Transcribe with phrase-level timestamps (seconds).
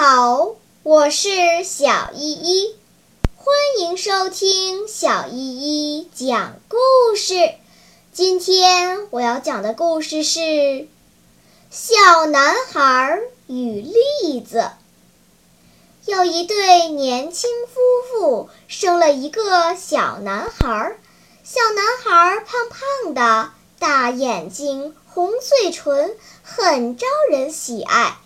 [0.00, 2.76] 好我是小依依，
[3.34, 7.56] 欢迎收听小依依讲故事。
[8.12, 10.38] 今天我要讲的故事是
[11.68, 13.80] 《小男孩与
[14.22, 14.58] 栗子》。
[16.04, 20.96] 有一对年轻夫妇生了一个小男孩，
[21.42, 28.16] 小男孩胖胖的，大眼睛，红嘴唇，很招人喜爱。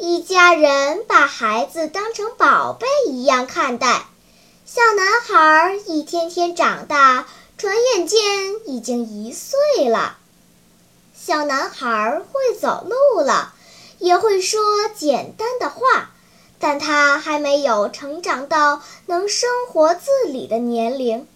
[0.00, 4.06] 一家人把孩子当成宝贝一样看待。
[4.64, 7.26] 小男孩一天天长大，
[7.56, 8.20] 转眼间
[8.66, 10.16] 已经一岁了。
[11.20, 13.52] 小男孩会走路了，
[13.98, 14.60] 也会说
[14.94, 16.10] 简单的话，
[16.60, 21.26] 但他还没有成长到能生活自理的年龄。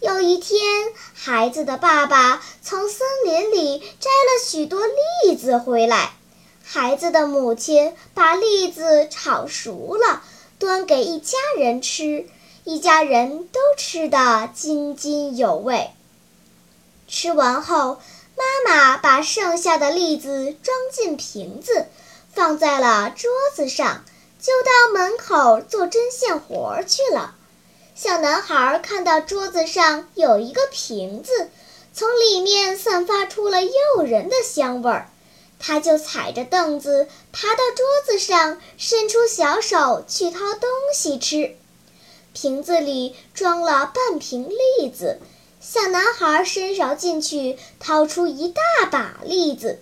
[0.00, 0.60] 有一天，
[1.14, 4.80] 孩子的爸爸从森林里摘了许多
[5.24, 6.14] 栗子回来。
[6.72, 10.22] 孩子的母亲把栗子炒熟了，
[10.60, 12.28] 端给一家人吃，
[12.62, 15.90] 一家人都吃得津津有味。
[17.08, 18.00] 吃完后，
[18.36, 21.86] 妈妈把剩下的栗子装进瓶子，
[22.32, 24.04] 放在了桌子上，
[24.40, 27.34] 就到门口做针线活去了。
[27.96, 31.50] 小男孩看到桌子上有一个瓶子，
[31.92, 35.10] 从里面散发出了诱人的香味儿。
[35.60, 41.54] 他就踩着凳子爬到桌子上，伸出小手去掏东西吃。
[42.32, 45.20] 瓶子里装了半瓶栗子，
[45.60, 49.80] 小男孩伸手进去掏出一大把栗子。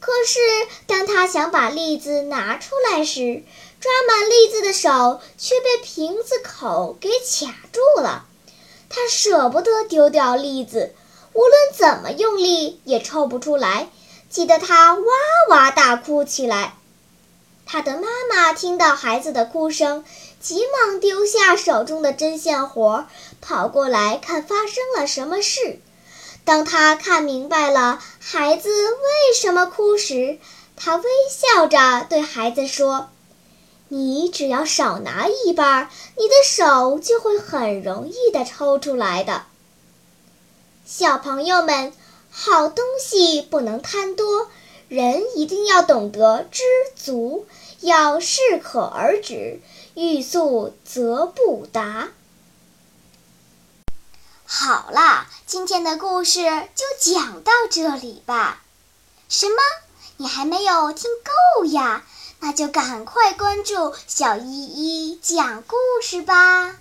[0.00, 0.40] 可是
[0.88, 3.44] 当他想把栗子拿出来时，
[3.78, 8.26] 抓满栗子的手却被瓶子口给卡住了。
[8.88, 10.92] 他舍不得丢掉栗子，
[11.34, 13.88] 无论怎么用力也抽不出来。
[14.32, 15.04] 急得他哇
[15.50, 16.72] 哇大哭起来。
[17.66, 20.04] 他的妈妈听到孩子的哭声，
[20.40, 23.06] 急忙丢下手中的针线活，
[23.42, 25.80] 跑过来看发生了什么事。
[26.46, 30.38] 当他看明白了孩子为什么哭时，
[30.76, 33.10] 他微笑着对孩子说
[33.88, 39.42] ：“你只要少拿一半，你的手就会很容易的抽出来的。”
[40.86, 41.92] 小朋友们。
[42.34, 44.48] 好东西不能贪多，
[44.88, 46.62] 人一定要懂得知
[46.96, 47.46] 足，
[47.80, 49.60] 要适可而止，
[49.94, 52.08] 欲速则不达。
[54.46, 56.42] 好啦，今天的故事
[56.74, 58.62] 就讲到这里吧。
[59.28, 59.56] 什么？
[60.16, 61.10] 你还没有听
[61.56, 62.02] 够呀？
[62.40, 66.76] 那就赶快关注小依依讲故事吧。